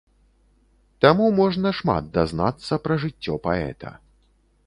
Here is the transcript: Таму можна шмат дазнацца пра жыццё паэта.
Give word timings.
Таму 1.05 1.27
можна 1.39 1.73
шмат 1.81 2.09
дазнацца 2.17 2.73
пра 2.87 2.95
жыццё 3.05 3.35
паэта. 3.47 3.89